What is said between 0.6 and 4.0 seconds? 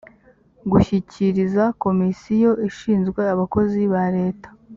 gushyikiriza komisiyo ishinzwe abakozi